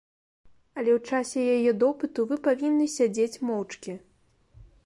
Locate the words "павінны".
2.49-2.85